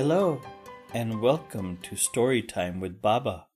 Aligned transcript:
Hello, 0.00 0.40
and 0.94 1.20
welcome 1.20 1.76
to 1.82 1.96
Storytime 1.96 2.78
with 2.78 3.02
Baba. 3.02 3.46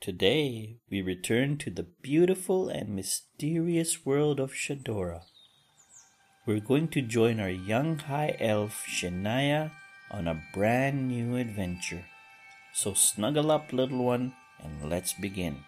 Today 0.00 0.78
we 0.88 1.02
return 1.02 1.58
to 1.58 1.70
the 1.70 1.88
beautiful 2.02 2.68
and 2.68 2.94
mysterious 2.94 4.06
world 4.06 4.38
of 4.38 4.52
Shadora. 4.52 5.22
We're 6.46 6.60
going 6.60 6.86
to 6.90 7.02
join 7.02 7.40
our 7.40 7.50
young 7.50 7.98
high 7.98 8.36
elf 8.38 8.84
Shinaya 8.86 9.72
on 10.12 10.28
a 10.28 10.40
brand 10.54 11.08
new 11.08 11.34
adventure. 11.34 12.04
So 12.72 12.94
snuggle 12.94 13.50
up, 13.50 13.72
little 13.72 14.04
one, 14.04 14.34
and 14.62 14.88
let's 14.88 15.14
begin. 15.14 15.64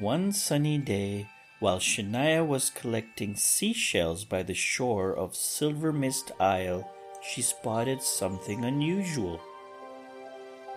One 0.00 0.32
sunny 0.32 0.78
day, 0.78 1.28
while 1.60 1.78
Shinaya 1.78 2.44
was 2.44 2.70
collecting 2.70 3.36
seashells 3.36 4.24
by 4.24 4.42
the 4.42 4.54
shore 4.54 5.16
of 5.16 5.36
Silver 5.36 5.92
Mist 5.92 6.32
Isle, 6.40 6.90
she 7.20 7.42
spotted 7.42 8.02
something 8.02 8.64
unusual. 8.64 9.40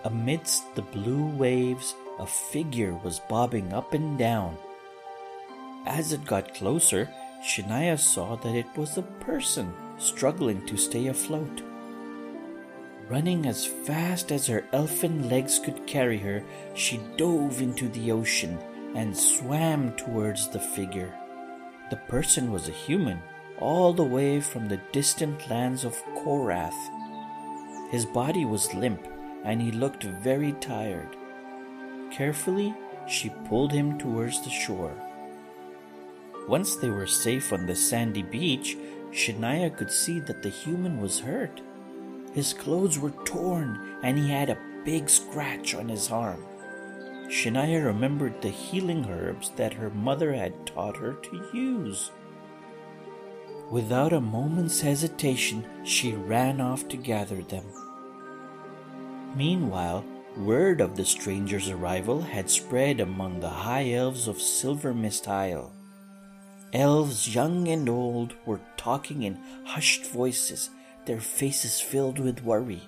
Amidst 0.04 0.74
the 0.74 0.82
blue 0.82 1.26
waves, 1.26 1.94
a 2.18 2.26
figure 2.26 2.94
was 2.94 3.20
bobbing 3.20 3.72
up 3.72 3.94
and 3.94 4.18
down. 4.18 4.56
As 5.86 6.12
it 6.12 6.24
got 6.24 6.54
closer, 6.54 7.08
Shinaya 7.42 7.98
saw 7.98 8.36
that 8.36 8.54
it 8.54 8.76
was 8.76 8.98
a 8.98 9.02
person 9.02 9.72
struggling 9.98 10.64
to 10.66 10.76
stay 10.76 11.08
afloat. 11.08 11.62
Running 13.08 13.46
as 13.46 13.66
fast 13.66 14.30
as 14.30 14.46
her 14.46 14.64
elfin 14.72 15.28
legs 15.28 15.58
could 15.58 15.86
carry 15.86 16.18
her, 16.18 16.42
she 16.74 17.00
dove 17.16 17.60
into 17.60 17.88
the 17.88 18.12
ocean 18.12 18.58
and 18.94 19.16
swam 19.16 19.94
towards 19.96 20.48
the 20.48 20.60
figure. 20.60 21.12
The 21.90 21.96
person 21.96 22.52
was 22.52 22.68
a 22.68 22.72
human, 22.72 23.20
all 23.62 23.92
the 23.92 24.02
way 24.02 24.40
from 24.40 24.68
the 24.68 24.80
distant 24.90 25.48
lands 25.48 25.84
of 25.84 26.02
Korath. 26.16 26.82
His 27.92 28.04
body 28.04 28.44
was 28.44 28.74
limp, 28.74 29.06
and 29.44 29.62
he 29.62 29.70
looked 29.70 30.02
very 30.02 30.52
tired. 30.54 31.16
Carefully, 32.10 32.74
she 33.06 33.30
pulled 33.48 33.72
him 33.72 33.98
towards 33.98 34.42
the 34.42 34.50
shore. 34.50 34.94
Once 36.48 36.74
they 36.74 36.90
were 36.90 37.06
safe 37.06 37.52
on 37.52 37.66
the 37.66 37.76
sandy 37.76 38.22
beach, 38.22 38.76
Shinaya 39.12 39.70
could 39.76 39.92
see 39.92 40.18
that 40.20 40.42
the 40.42 40.48
human 40.48 41.00
was 41.00 41.20
hurt. 41.20 41.60
His 42.34 42.52
clothes 42.52 42.98
were 42.98 43.14
torn, 43.24 43.98
and 44.02 44.18
he 44.18 44.28
had 44.28 44.50
a 44.50 44.58
big 44.84 45.08
scratch 45.08 45.74
on 45.74 45.88
his 45.88 46.10
arm. 46.10 46.44
Shinaya 47.28 47.84
remembered 47.84 48.42
the 48.42 48.48
healing 48.48 49.06
herbs 49.08 49.50
that 49.56 49.74
her 49.74 49.90
mother 49.90 50.32
had 50.32 50.66
taught 50.66 50.96
her 50.96 51.12
to 51.12 51.48
use. 51.54 52.10
Without 53.72 54.12
a 54.12 54.20
moment's 54.20 54.82
hesitation, 54.82 55.64
she 55.82 56.12
ran 56.12 56.60
off 56.60 56.86
to 56.88 56.96
gather 56.98 57.40
them. 57.40 57.64
Meanwhile, 59.34 60.04
word 60.36 60.82
of 60.82 60.94
the 60.94 61.06
stranger's 61.06 61.70
arrival 61.70 62.20
had 62.20 62.50
spread 62.50 63.00
among 63.00 63.40
the 63.40 63.48
high 63.48 63.92
elves 63.92 64.28
of 64.28 64.42
Silver 64.42 64.92
Mist 64.92 65.26
Isle. 65.26 65.72
Elves 66.74 67.34
young 67.34 67.66
and 67.66 67.88
old 67.88 68.34
were 68.44 68.60
talking 68.76 69.22
in 69.22 69.40
hushed 69.64 70.04
voices, 70.04 70.68
their 71.06 71.20
faces 71.20 71.80
filled 71.80 72.18
with 72.18 72.44
worry. 72.44 72.82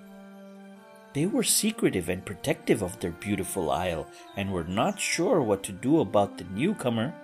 They 1.15 1.25
were 1.25 1.45
secretive 1.45 2.11
and 2.11 2.27
protective 2.27 2.83
of 2.83 3.01
their 3.01 3.13
beautiful 3.13 3.71
isle 3.71 4.07
and 4.37 4.53
were 4.53 4.65
not 4.65 5.01
sure 5.01 5.41
what 5.41 5.63
to 5.63 5.73
do 5.73 6.01
about 6.01 6.37
the 6.37 6.45
newcomer. 6.45 7.15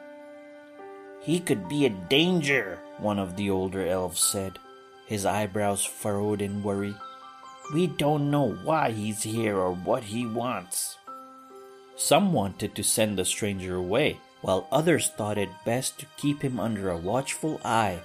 He 1.21 1.39
could 1.39 1.69
be 1.69 1.85
a 1.85 1.91
danger, 1.91 2.79
one 2.99 3.19
of 3.19 3.37
the 3.37 3.51
older 3.51 3.87
elves 3.87 4.21
said, 4.21 4.59
his 5.07 5.27
eyebrows 5.27 5.85
furrowed 5.85 6.41
in 6.41 6.63
worry. 6.63 6.95
We 7.75 7.89
don't 7.89 8.31
know 8.31 8.53
why 8.65 8.93
he's 8.93 9.25
here 9.25 9.57
or 9.57 9.73
what 9.73 10.05
he 10.05 10.25
wants. 10.25 10.99
Some 11.97 12.33
wanted 12.33 12.75
to 12.75 12.83
send 12.83 13.19
the 13.19 13.25
stranger 13.25 13.77
away, 13.77 14.19
while 14.41 14.67
others 14.73 15.09
thought 15.09 15.37
it 15.37 15.65
best 15.65 15.99
to 15.99 16.07
keep 16.17 16.43
him 16.43 16.59
under 16.59 16.91
a 16.91 16.97
watchful 16.97 17.61
eye. 17.65 17.99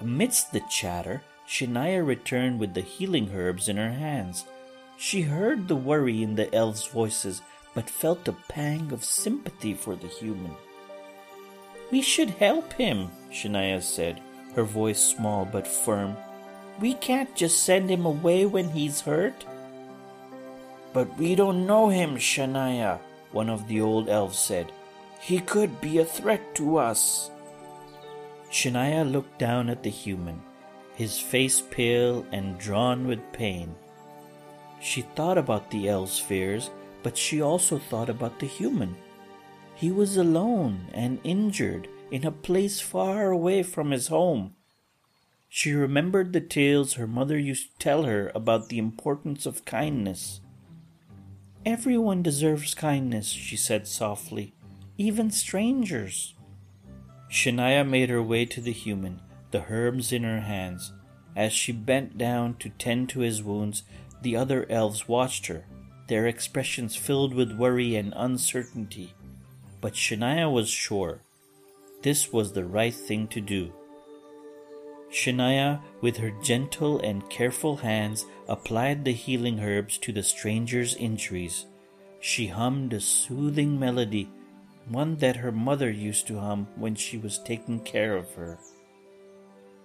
Amidst 0.00 0.52
the 0.52 0.62
chatter, 0.70 1.22
Shinaya 1.46 2.06
returned 2.06 2.58
with 2.58 2.74
the 2.74 2.80
healing 2.80 3.30
herbs 3.34 3.68
in 3.68 3.76
her 3.76 3.92
hands. 3.92 4.44
She 4.96 5.22
heard 5.22 5.68
the 5.68 5.76
worry 5.76 6.22
in 6.22 6.36
the 6.36 6.52
elves' 6.54 6.86
voices, 6.86 7.42
but 7.74 7.90
felt 7.90 8.28
a 8.28 8.32
pang 8.48 8.92
of 8.92 9.04
sympathy 9.04 9.74
for 9.74 9.94
the 9.96 10.08
human. 10.08 10.54
We 11.90 12.02
should 12.02 12.30
help 12.30 12.72
him, 12.72 13.10
Shinaya 13.30 13.82
said, 13.82 14.20
her 14.54 14.64
voice 14.64 15.00
small 15.00 15.44
but 15.44 15.66
firm. 15.66 16.16
We 16.80 16.94
can't 16.94 17.34
just 17.34 17.62
send 17.62 17.90
him 17.90 18.04
away 18.04 18.44
when 18.44 18.70
he's 18.70 19.02
hurt. 19.02 19.44
But 20.92 21.16
we 21.18 21.34
don't 21.34 21.66
know 21.66 21.88
him, 21.88 22.16
Shinaya, 22.16 22.98
one 23.32 23.48
of 23.48 23.68
the 23.68 23.80
old 23.80 24.08
elves 24.08 24.38
said. 24.38 24.72
He 25.20 25.38
could 25.38 25.80
be 25.80 25.98
a 25.98 26.04
threat 26.04 26.54
to 26.56 26.78
us. 26.78 27.30
Shinaya 28.50 29.04
looked 29.04 29.38
down 29.38 29.68
at 29.68 29.82
the 29.82 29.90
human, 29.90 30.40
his 30.94 31.18
face 31.18 31.60
pale 31.60 32.26
and 32.32 32.58
drawn 32.58 33.06
with 33.06 33.32
pain. 33.32 33.74
She 34.80 35.02
thought 35.02 35.38
about 35.38 35.70
the 35.70 35.88
elves' 35.88 36.18
fears, 36.18 36.70
but 37.02 37.16
she 37.16 37.40
also 37.42 37.78
thought 37.78 38.08
about 38.08 38.38
the 38.38 38.46
human. 38.46 38.96
He 39.76 39.92
was 39.92 40.16
alone 40.16 40.88
and 40.94 41.20
injured 41.22 41.86
in 42.10 42.24
a 42.24 42.32
place 42.32 42.80
far 42.80 43.30
away 43.30 43.62
from 43.62 43.90
his 43.90 44.08
home. 44.08 44.54
She 45.50 45.72
remembered 45.72 46.32
the 46.32 46.40
tales 46.40 46.94
her 46.94 47.06
mother 47.06 47.38
used 47.38 47.72
to 47.72 47.78
tell 47.78 48.04
her 48.04 48.32
about 48.34 48.70
the 48.70 48.78
importance 48.78 49.44
of 49.44 49.66
kindness. 49.66 50.40
Everyone 51.66 52.22
deserves 52.22 52.74
kindness, 52.74 53.28
she 53.28 53.56
said 53.56 53.86
softly, 53.86 54.54
even 54.96 55.30
strangers. 55.30 56.34
Shinaya 57.28 57.86
made 57.86 58.08
her 58.08 58.22
way 58.22 58.46
to 58.46 58.62
the 58.62 58.72
human, 58.72 59.20
the 59.50 59.66
herbs 59.68 60.10
in 60.10 60.22
her 60.22 60.40
hands. 60.40 60.92
As 61.34 61.52
she 61.52 61.72
bent 61.72 62.16
down 62.16 62.54
to 62.60 62.70
tend 62.70 63.10
to 63.10 63.20
his 63.20 63.42
wounds, 63.42 63.82
the 64.22 64.36
other 64.36 64.64
elves 64.70 65.06
watched 65.06 65.48
her, 65.48 65.66
their 66.08 66.26
expressions 66.26 66.96
filled 66.96 67.34
with 67.34 67.58
worry 67.58 67.94
and 67.94 68.14
uncertainty. 68.16 69.12
But 69.80 69.94
Shinaya 69.94 70.50
was 70.50 70.68
sure 70.68 71.20
this 72.02 72.32
was 72.32 72.52
the 72.52 72.64
right 72.64 72.94
thing 72.94 73.26
to 73.28 73.40
do. 73.40 73.72
Shinaya, 75.10 75.80
with 76.00 76.18
her 76.18 76.30
gentle 76.42 77.00
and 77.00 77.28
careful 77.28 77.76
hands, 77.76 78.26
applied 78.48 79.04
the 79.04 79.12
healing 79.12 79.60
herbs 79.60 79.98
to 79.98 80.12
the 80.12 80.22
stranger's 80.22 80.94
injuries. 80.94 81.66
She 82.20 82.46
hummed 82.46 82.92
a 82.92 83.00
soothing 83.00 83.78
melody, 83.78 84.30
one 84.88 85.16
that 85.16 85.36
her 85.36 85.52
mother 85.52 85.90
used 85.90 86.26
to 86.28 86.38
hum 86.38 86.68
when 86.76 86.94
she 86.94 87.18
was 87.18 87.38
taking 87.38 87.80
care 87.80 88.16
of 88.16 88.32
her. 88.34 88.58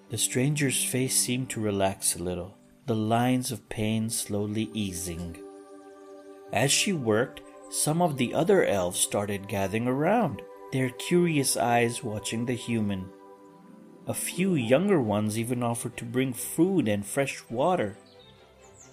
The 0.09 0.17
stranger's 0.17 0.83
face 0.83 1.17
seemed 1.17 1.49
to 1.51 1.61
relax 1.61 2.15
a 2.15 2.23
little, 2.23 2.57
the 2.85 2.95
lines 2.95 3.51
of 3.51 3.69
pain 3.69 4.09
slowly 4.09 4.69
easing. 4.73 5.37
As 6.51 6.71
she 6.71 6.93
worked, 6.93 7.41
some 7.71 8.01
of 8.01 8.17
the 8.17 8.33
other 8.33 8.65
elves 8.65 8.99
started 8.99 9.47
gathering 9.47 9.87
around, 9.87 10.41
their 10.73 10.89
curious 10.89 11.55
eyes 11.55 12.03
watching 12.03 12.45
the 12.45 12.53
human. 12.53 13.09
A 14.07 14.13
few 14.13 14.55
younger 14.55 15.01
ones 15.01 15.39
even 15.39 15.63
offered 15.63 15.95
to 15.97 16.05
bring 16.05 16.33
food 16.33 16.89
and 16.89 17.05
fresh 17.05 17.41
water. 17.49 17.97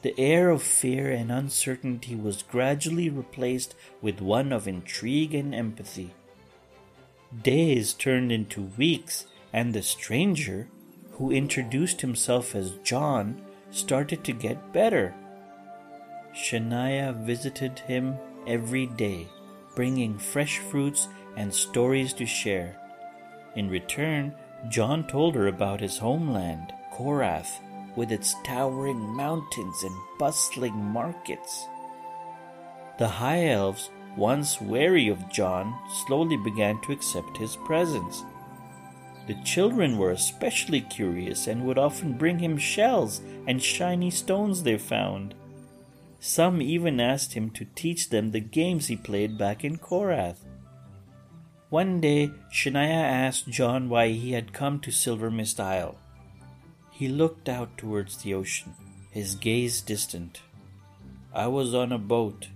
The 0.02 0.18
air 0.18 0.50
of 0.50 0.62
fear 0.62 1.10
and 1.10 1.32
uncertainty 1.32 2.14
was 2.14 2.44
gradually 2.44 3.10
replaced 3.10 3.74
with 4.00 4.20
one 4.20 4.52
of 4.52 4.68
intrigue 4.68 5.34
and 5.34 5.52
empathy. 5.52 6.14
Days 7.42 7.92
turned 7.92 8.30
into 8.30 8.70
weeks, 8.78 9.26
and 9.52 9.74
the 9.74 9.82
stranger, 9.82 10.68
who 11.12 11.32
introduced 11.32 12.00
himself 12.00 12.54
as 12.54 12.76
Jon, 12.84 13.42
started 13.72 14.22
to 14.22 14.32
get 14.32 14.72
better. 14.72 15.14
Shinaya 16.32 17.12
visited 17.12 17.80
him 17.80 18.16
every 18.46 18.86
day, 18.86 19.28
bringing 19.74 20.18
fresh 20.18 20.58
fruits 20.58 21.08
and 21.36 21.52
stories 21.52 22.12
to 22.14 22.26
share. 22.26 22.76
In 23.54 23.68
return, 23.68 24.34
Jon 24.68 25.06
told 25.06 25.34
her 25.34 25.46
about 25.46 25.80
his 25.80 25.98
homeland, 25.98 26.72
Korath, 26.92 27.60
with 27.96 28.12
its 28.12 28.34
towering 28.44 29.00
mountains 29.00 29.82
and 29.82 29.94
bustling 30.18 30.74
markets. 30.74 31.66
The 32.98 33.08
High 33.08 33.46
Elves, 33.46 33.90
once 34.16 34.60
wary 34.60 35.08
of 35.08 35.30
Jon, 35.30 35.74
slowly 36.06 36.36
began 36.36 36.80
to 36.82 36.92
accept 36.92 37.36
his 37.36 37.56
presence. 37.56 38.24
The 39.28 39.40
children 39.44 39.98
were 39.98 40.10
especially 40.10 40.80
curious 40.80 41.46
and 41.46 41.64
would 41.64 41.78
often 41.78 42.16
bring 42.16 42.38
him 42.38 42.56
shells 42.56 43.20
and 43.46 43.62
shiny 43.62 44.10
stones 44.10 44.62
they 44.62 44.78
found. 44.78 45.34
Some 46.20 46.60
even 46.60 47.00
asked 47.00 47.34
him 47.34 47.50
to 47.50 47.64
teach 47.74 48.10
them 48.10 48.30
the 48.30 48.40
games 48.40 48.88
he 48.88 48.96
played 48.96 49.38
back 49.38 49.64
in 49.64 49.78
Korath. 49.78 50.44
One 51.70 52.00
day, 52.00 52.30
Shinaya 52.52 53.04
asked 53.04 53.48
Jon 53.48 53.88
why 53.88 54.08
he 54.08 54.32
had 54.32 54.52
come 54.52 54.80
to 54.80 54.90
Silver 54.90 55.30
Mist 55.30 55.60
Isle. 55.60 55.96
He 56.90 57.08
looked 57.08 57.48
out 57.48 57.76
towards 57.78 58.16
the 58.16 58.34
ocean, 58.34 58.74
his 59.10 59.34
gaze 59.34 59.80
distant. 59.80 60.40
I 61.32 61.46
was 61.46 61.74
on 61.74 61.92
a 61.92 61.98
boat, 61.98 62.48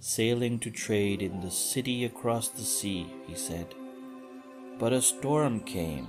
sailing 0.00 0.58
to 0.58 0.70
trade 0.70 1.22
in 1.22 1.40
the 1.40 1.50
city 1.50 2.04
across 2.04 2.48
the 2.48 2.62
sea, 2.62 3.06
he 3.26 3.34
said. 3.34 3.74
But 4.78 4.92
a 4.92 5.00
storm 5.00 5.60
came, 5.60 6.08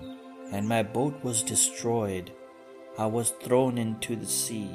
and 0.52 0.68
my 0.68 0.84
boat 0.84 1.24
was 1.24 1.44
destroyed. 1.44 2.32
I 2.98 3.06
was 3.06 3.30
thrown 3.30 3.78
into 3.78 4.16
the 4.16 4.26
sea. 4.26 4.70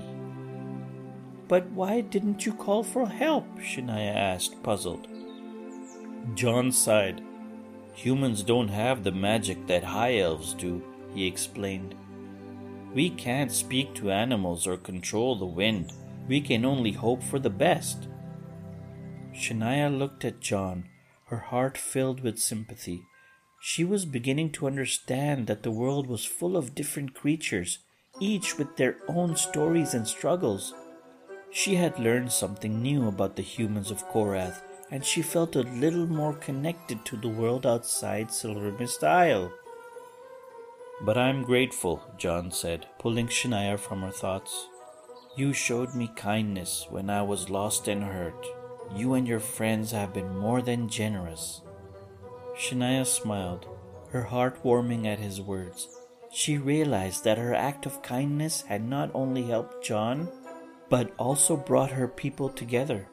But 1.49 1.71
why 1.71 2.01
didn't 2.01 2.45
you 2.45 2.53
call 2.53 2.83
for 2.83 3.07
help? 3.07 3.47
Shinaya 3.59 4.15
asked, 4.15 4.63
puzzled. 4.63 5.07
Jon 6.35 6.73
sighed. 6.73 7.23
Humans 7.95 8.43
don't 8.43 8.69
have 8.69 9.05
the 9.05 9.13
magic 9.13 9.67
that 9.69 9.85
high 9.85 10.19
elves 10.19 10.55
do, 10.55 10.83
he 11.15 11.27
explained. 11.27 11.95
We 12.93 13.11
can't 13.11 13.53
speak 13.53 13.95
to 13.95 14.11
animals 14.11 14.67
or 14.67 14.77
control 14.77 15.37
the 15.37 15.47
wind. 15.47 15.93
We 16.29 16.41
can 16.41 16.65
only 16.65 16.93
hope 16.93 17.23
for 17.23 17.39
the 17.39 17.51
best. 17.51 18.09
Shinaya 19.35 19.97
looked 19.97 20.25
at 20.25 20.41
Jon, 20.41 20.89
her 21.27 21.39
heart 21.39 21.79
filled 21.79 22.21
with 22.21 22.39
sympathy. 22.39 23.03
She 23.61 23.85
was 23.85 24.05
beginning 24.05 24.51
to 24.53 24.67
understand 24.67 25.47
that 25.47 25.63
the 25.63 25.71
world 25.71 26.07
was 26.07 26.25
full 26.25 26.57
of 26.57 26.75
different 26.75 27.15
creatures, 27.15 27.79
each 28.21 28.59
with 28.59 28.77
their 28.77 28.97
own 29.09 29.37
stories 29.37 29.95
and 29.95 30.07
struggles. 30.07 30.75
She 31.51 31.77
had 31.77 31.99
learned 31.99 32.33
something 32.33 32.83
new 32.83 33.09
about 33.09 33.37
the 33.37 33.43
humans 33.43 33.91
of 33.91 34.07
Korath, 34.09 34.63
and 34.91 35.05
she 35.05 35.23
felt 35.23 35.57
a 35.57 35.63
little 35.63 36.07
more 36.07 36.35
connected 36.35 37.05
to 37.07 37.17
the 37.17 37.29
world 37.29 37.67
outside 37.67 38.31
Silver 38.31 38.73
Mist 38.73 39.03
Isle. 39.03 39.53
But 41.03 41.19
I'm 41.19 41.43
grateful, 41.43 42.03
Jon 42.17 42.51
said, 42.51 42.87
pulling 42.99 43.29
Shinaya 43.29 43.79
from 43.79 44.03
her 44.03 44.11
thoughts. 44.11 44.69
You 45.37 45.53
showed 45.53 45.95
me 45.95 46.11
kindness 46.17 46.87
when 46.89 47.11
I 47.11 47.23
was 47.23 47.51
lost 47.51 47.89
and 47.89 48.03
hurt. 48.03 48.47
You 48.95 49.15
and 49.15 49.27
your 49.29 49.41
friends 49.41 49.91
have 49.91 50.15
been 50.15 50.39
more 50.39 50.63
than 50.63 50.89
generous. 50.89 51.61
Shinaya 52.57 53.05
smiled, 53.05 53.67
her 54.13 54.23
heart 54.23 54.65
warming 54.65 55.07
at 55.07 55.19
his 55.19 55.41
words. 55.41 55.89
She 56.33 56.57
realized 56.57 57.25
that 57.25 57.39
her 57.39 57.55
act 57.55 57.85
of 57.85 58.03
kindness 58.03 58.63
had 58.63 58.83
not 58.83 59.11
only 59.13 59.43
helped 59.43 59.85
Jon, 59.85 60.29
but 60.89 61.13
also 61.19 61.57
brought 61.57 61.91
her 61.91 62.09
people 62.09 62.49
together. 62.49 63.09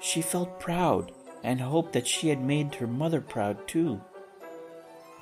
She 0.00 0.22
felt 0.22 0.60
proud 0.60 1.12
and 1.42 1.60
hoped 1.60 1.92
that 1.92 2.06
she 2.06 2.28
had 2.28 2.42
made 2.42 2.74
her 2.76 2.86
mother 2.86 3.20
proud 3.20 3.66
too. 3.68 4.00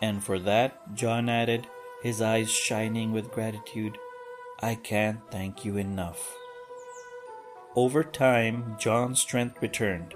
And 0.03 0.23
for 0.23 0.39
that, 0.41 0.95
Jon 0.95 1.29
added, 1.29 1.67
his 2.03 2.23
eyes 2.23 2.51
shining 2.51 3.13
with 3.13 3.33
gratitude, 3.33 3.99
I 4.63 4.75
can't 4.75 5.21
thank 5.31 5.65
you 5.65 5.77
enough. 5.77 6.35
Over 7.77 8.03
time, 8.03 8.77
Jon's 8.79 9.21
strength 9.21 9.61
returned. 9.63 10.15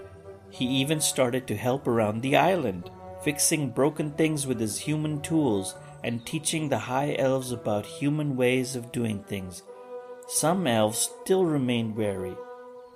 He 0.51 0.67
even 0.67 1.01
started 1.01 1.47
to 1.49 1.57
help 1.57 1.87
around 1.87 2.21
the 2.23 2.37
island, 2.37 2.91
fixing 3.23 3.71
broken 3.71 4.13
things 4.13 4.47
with 4.47 4.61
his 4.61 4.79
human 4.79 5.21
tools 5.21 5.75
and 6.03 6.25
teaching 6.27 6.69
the 6.69 6.79
high 6.79 7.17
elves 7.19 7.53
about 7.53 7.87
human 7.87 8.37
ways 8.37 8.77
of 8.77 8.93
doing 8.93 9.23
things. 9.25 9.63
Some 10.27 10.67
elves 10.67 11.11
still 11.23 11.45
remained 11.45 11.97
wary, 11.97 12.37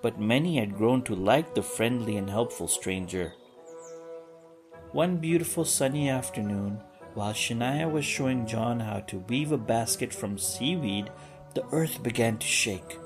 but 0.02 0.20
many 0.20 0.58
had 0.58 0.76
grown 0.76 1.02
to 1.02 1.14
like 1.14 1.54
the 1.54 1.62
friendly 1.62 2.16
and 2.16 2.28
helpful 2.30 2.68
stranger. 2.68 3.34
One 4.92 5.18
beautiful 5.18 5.66
sunny 5.66 6.08
afternoon, 6.08 6.80
while 7.12 7.34
Shinaya 7.34 7.90
was 7.90 8.04
showing 8.04 8.46
Jon 8.46 8.80
how 8.80 9.00
to 9.00 9.18
weave 9.28 9.52
a 9.52 9.58
basket 9.58 10.14
from 10.14 10.38
seaweed, 10.38 11.10
the 11.54 11.66
earth 11.72 12.02
began 12.02 12.38
to 12.38 12.46
shake. 12.46 12.98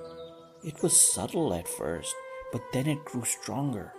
It 0.65 0.81
was 0.83 0.99
subtle 0.99 1.53
at 1.53 1.67
first, 1.67 2.15
but 2.53 2.63
then 2.73 2.87
it 2.87 3.05
grew 3.05 3.25
stronger. 3.25 3.93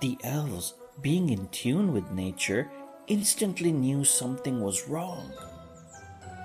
The 0.00 0.16
elves, 0.24 0.74
being 1.02 1.28
in 1.28 1.48
tune 1.48 1.92
with 1.92 2.10
nature, 2.10 2.70
instantly 3.06 3.72
knew 3.72 4.04
something 4.04 4.62
was 4.62 4.88
wrong. 4.88 5.30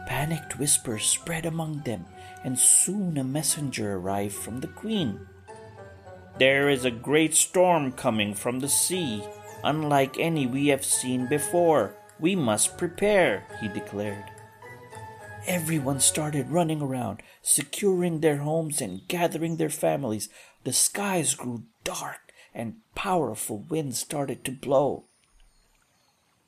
Panicked 0.06 0.59
whispers 0.59 1.06
spread 1.06 1.45
among 1.45 1.81
them, 1.81 2.06
and 2.44 2.57
soon 2.57 3.18
a 3.18 3.24
messenger 3.24 3.95
arrived 3.95 4.36
from 4.36 4.59
the 4.59 4.68
queen. 4.68 5.27
There 6.38 6.69
is 6.69 6.86
a 6.86 6.92
great 6.92 7.33
storm 7.33 7.92
coming 7.92 8.33
from 8.33 8.59
the 8.59 8.69
sea, 8.69 9.24
unlike 9.63 10.19
any 10.19 10.48
we 10.48 10.68
have 10.68 10.83
seen 10.83 11.27
before. 11.27 11.95
We 12.19 12.36
must 12.36 12.77
prepare, 12.77 13.45
he 13.59 13.68
declared. 13.68 14.25
Everyone 15.48 16.00
started 16.00 16.50
running 16.50 16.81
around, 16.81 17.24
securing 17.42 18.19
their 18.19 18.38
homes 18.38 18.80
and 18.80 19.07
gathering 19.07 19.57
their 19.57 19.69
families. 19.69 20.30
The 20.63 20.74
skies 20.74 21.33
grew 21.33 21.63
dark 21.83 22.31
and 22.54 22.77
powerful 22.95 23.65
winds 23.69 24.00
started 24.00 24.44
to 24.45 24.51
blow. 24.51 25.06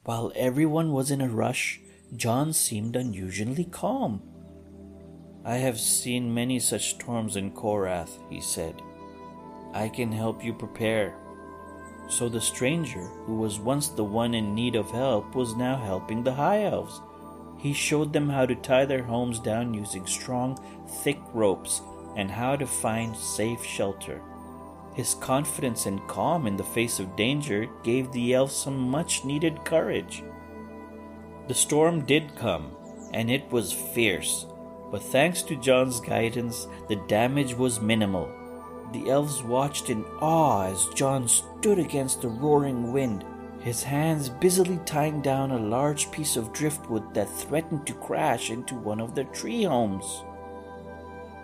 While 0.03 0.31
everyone 0.35 0.91
was 0.91 1.09
in 1.09 1.21
a 1.21 1.29
rush, 1.29 1.79
Jon 2.15 2.53
seemed 2.53 2.95
unusually 2.95 3.65
calm. 3.65 4.21
I 5.43 5.57
have 5.57 5.79
seen 5.79 6.33
many 6.33 6.59
such 6.59 6.91
storms 6.91 7.35
in 7.35 7.51
Korath, 7.51 8.19
he 8.29 8.39
said. 8.39 8.81
I 9.73 9.89
can 9.89 10.11
help 10.11 10.43
you 10.43 10.53
prepare. 10.53 11.15
So 12.07 12.29
the 12.29 12.39
stranger, 12.39 13.07
who 13.25 13.35
was 13.35 13.59
once 13.59 13.87
the 13.87 14.03
one 14.03 14.35
in 14.35 14.53
need 14.53 14.75
of 14.75 14.91
help, 14.91 15.33
was 15.33 15.55
now 15.55 15.75
helping 15.75 16.23
the 16.23 16.33
High 16.33 16.65
Elves. 16.65 17.01
He 17.57 17.73
showed 17.73 18.13
them 18.13 18.29
how 18.29 18.45
to 18.45 18.55
tie 18.55 18.85
their 18.85 19.03
homes 19.03 19.39
down 19.39 19.73
using 19.73 20.05
strong, 20.05 20.57
thick 21.01 21.19
ropes 21.33 21.81
and 22.15 22.29
how 22.29 22.55
to 22.57 22.67
find 22.67 23.15
safe 23.15 23.63
shelter. 23.65 24.21
His 24.93 25.15
confidence 25.15 25.87
and 25.87 26.07
calm 26.07 26.45
in 26.45 26.57
the 26.57 26.63
face 26.63 26.99
of 26.99 27.15
danger 27.15 27.67
gave 27.83 28.11
the 28.11 28.33
elves 28.35 28.55
some 28.55 28.77
much 28.77 29.25
needed 29.25 29.65
courage. 29.65 30.23
The 31.47 31.53
storm 31.53 32.05
did 32.05 32.35
come, 32.37 32.71
and 33.13 33.29
it 33.29 33.51
was 33.51 33.73
fierce, 33.73 34.45
but 34.91 35.03
thanks 35.03 35.41
to 35.43 35.55
Jon's 35.55 35.99
guidance, 35.99 36.67
the 36.87 36.95
damage 37.07 37.53
was 37.53 37.81
minimal. 37.81 38.31
The 38.93 39.09
elves 39.09 39.43
watched 39.43 39.89
in 39.89 40.05
awe 40.21 40.67
as 40.71 40.85
Jon 40.95 41.27
stood 41.27 41.79
against 41.79 42.21
the 42.21 42.29
roaring 42.29 42.93
wind, 42.93 43.25
his 43.59 43.83
hands 43.83 44.29
busily 44.29 44.79
tying 44.85 45.21
down 45.21 45.51
a 45.51 45.57
large 45.57 46.11
piece 46.11 46.37
of 46.37 46.53
driftwood 46.53 47.13
that 47.13 47.29
threatened 47.29 47.87
to 47.87 47.93
crash 47.93 48.49
into 48.49 48.75
one 48.75 49.01
of 49.01 49.15
their 49.15 49.25
tree 49.25 49.63
homes. 49.63 50.23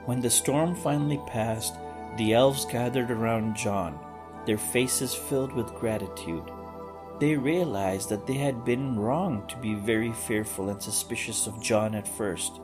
When 0.06 0.22
the 0.22 0.30
storm 0.30 0.76
finally 0.76 1.22
passed, 1.28 1.76
the 2.18 2.34
elves 2.34 2.66
gathered 2.66 3.12
around 3.12 3.56
Jon, 3.56 4.00
their 4.46 4.58
faces 4.58 5.14
filled 5.14 5.54
with 5.54 5.76
gratitude. 5.76 6.50
They 7.20 7.36
realized 7.36 8.10
that 8.10 8.26
they 8.26 8.36
had 8.36 8.64
been 8.64 8.98
wrong 8.98 9.46
to 9.48 9.58
be 9.58 9.76
very 9.76 10.14
fearful 10.14 10.70
and 10.70 10.82
suspicious 10.82 11.48
of 11.48 11.62
Jon 11.62 11.94
at 11.94 12.08
first. 12.08 12.62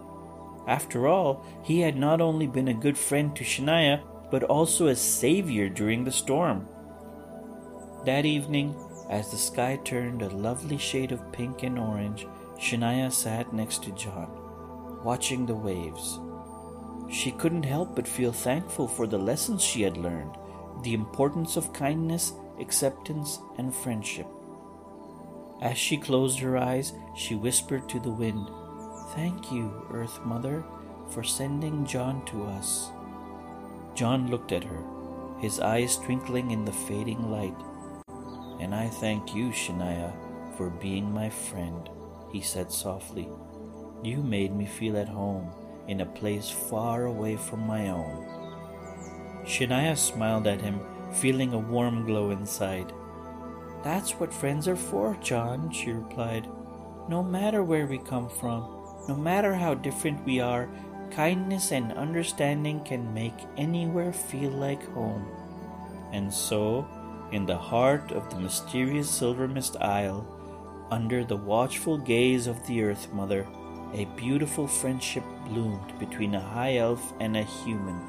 After 0.67 1.07
all, 1.07 1.45
he 1.61 1.81
had 1.81 1.97
not 1.97 2.21
only 2.21 2.47
been 2.47 2.69
a 2.69 2.73
good 2.73 2.97
friend 2.97 3.35
to 3.35 3.43
Shinaya, 3.43 4.01
but 4.31 4.43
also 4.43 4.87
a 4.87 4.95
savior 4.95 5.69
during 5.69 6.03
the 6.03 6.11
storm. 6.11 6.67
That 8.05 8.25
evening, 8.25 8.75
as 9.09 9.29
the 9.29 9.37
sky 9.37 9.79
turned 9.83 10.21
a 10.21 10.29
lovely 10.29 10.77
shade 10.77 11.11
of 11.11 11.31
pink 11.31 11.63
and 11.63 11.77
orange, 11.77 12.25
Shinaya 12.57 13.11
sat 13.11 13.53
next 13.53 13.83
to 13.83 13.91
Jon, 13.91 14.29
watching 15.03 15.45
the 15.45 15.55
waves. 15.55 16.19
She 17.09 17.31
couldn't 17.31 17.63
help 17.63 17.95
but 17.95 18.07
feel 18.07 18.31
thankful 18.31 18.87
for 18.87 19.05
the 19.05 19.19
lessons 19.19 19.61
she 19.61 19.81
had 19.81 19.97
learned 19.97 20.37
the 20.83 20.93
importance 20.93 21.55
of 21.55 21.73
kindness, 21.73 22.33
acceptance, 22.59 23.39
and 23.57 23.73
friendship. 23.73 24.27
As 25.61 25.77
she 25.77 25.97
closed 25.97 26.39
her 26.39 26.57
eyes, 26.57 26.93
she 27.15 27.35
whispered 27.35 27.87
to 27.89 27.99
the 27.99 28.11
wind, 28.11 28.49
Thank 29.15 29.51
you, 29.51 29.85
Earth 29.91 30.19
Mother, 30.25 30.63
for 31.09 31.23
sending 31.23 31.85
Jon 31.85 32.25
to 32.25 32.43
us. 32.43 32.89
Jon 33.93 34.29
looked 34.29 34.51
at 34.51 34.63
her, 34.63 34.83
his 35.39 35.59
eyes 35.59 35.97
twinkling 35.97 36.51
in 36.51 36.65
the 36.65 36.73
fading 36.73 37.31
light. 37.31 37.55
And 38.59 38.75
I 38.75 38.87
thank 38.87 39.33
you, 39.33 39.49
Shinaya, 39.49 40.13
for 40.57 40.69
being 40.69 41.11
my 41.11 41.29
friend, 41.29 41.89
he 42.31 42.41
said 42.41 42.71
softly. 42.71 43.29
You 44.03 44.17
made 44.17 44.53
me 44.53 44.65
feel 44.65 44.97
at 44.97 45.07
home 45.07 45.51
in 45.87 46.01
a 46.01 46.05
place 46.05 46.49
far 46.49 47.05
away 47.05 47.37
from 47.37 47.65
my 47.65 47.89
own. 47.89 48.25
Shinaya 49.45 49.95
smiled 49.97 50.47
at 50.47 50.61
him, 50.61 50.79
feeling 51.13 51.53
a 51.53 51.59
warm 51.59 52.05
glow 52.05 52.31
inside. 52.31 52.91
That's 53.85 54.11
what 54.19 54.33
friends 54.33 54.67
are 54.67 54.75
for, 54.75 55.15
Jon, 55.21 55.71
she 55.71 55.91
replied. 55.91 56.49
No 57.07 57.23
matter 57.23 57.63
where 57.63 57.87
we 57.87 57.99
come 57.99 58.27
from, 58.27 58.67
no 59.07 59.15
matter 59.15 59.53
how 59.53 59.75
different 59.75 60.25
we 60.25 60.41
are, 60.41 60.67
Kindness 61.11 61.71
and 61.71 61.93
understanding 61.93 62.81
can 62.83 63.13
make 63.13 63.47
anywhere 63.55 64.11
feel 64.11 64.51
like 64.51 64.83
home. 64.91 65.25
And 66.11 66.33
so, 66.33 66.85
in 67.31 67.45
the 67.45 67.57
heart 67.57 68.11
of 68.11 68.29
the 68.29 68.39
mysterious 68.39 69.09
Silver 69.09 69.47
Mist 69.47 69.77
Isle, 69.79 70.27
under 70.91 71.23
the 71.23 71.37
watchful 71.37 71.97
gaze 71.97 72.47
of 72.47 72.65
the 72.67 72.83
Earth 72.83 73.13
Mother, 73.13 73.47
a 73.93 74.05
beautiful 74.17 74.67
friendship 74.67 75.23
bloomed 75.45 75.97
between 75.99 76.35
a 76.35 76.41
high 76.41 76.77
elf 76.77 77.13
and 77.21 77.37
a 77.37 77.43
human. 77.43 78.01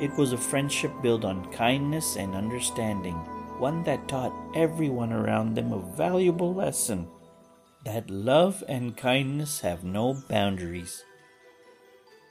It 0.00 0.10
was 0.18 0.32
a 0.32 0.38
friendship 0.38 0.90
built 1.02 1.24
on 1.24 1.52
kindness 1.52 2.16
and 2.16 2.34
understanding, 2.34 3.16
one 3.58 3.82
that 3.84 4.08
taught 4.08 4.32
everyone 4.54 5.12
around 5.12 5.54
them 5.54 5.72
a 5.72 5.96
valuable 5.96 6.54
lesson 6.54 7.08
that 7.84 8.10
love 8.10 8.64
and 8.68 8.96
kindness 8.96 9.60
have 9.60 9.84
no 9.84 10.20
boundaries. 10.28 11.04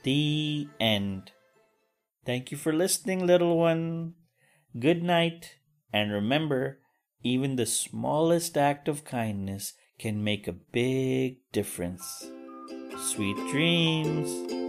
The 0.04 0.68
end. 0.78 1.32
Thank 2.26 2.50
you 2.50 2.58
for 2.58 2.72
listening, 2.72 3.26
little 3.26 3.56
one. 3.56 4.14
Good 4.78 5.02
night, 5.02 5.56
and 5.92 6.12
remember, 6.12 6.80
even 7.22 7.56
the 7.56 7.66
smallest 7.66 8.58
act 8.58 8.86
of 8.86 9.04
kindness 9.04 9.72
can 9.98 10.22
make 10.22 10.46
a 10.46 10.52
big 10.52 11.38
difference. 11.52 12.30
Sweet 12.98 13.36
dreams. 13.50 14.65